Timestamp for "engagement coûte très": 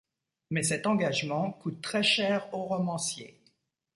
0.87-2.01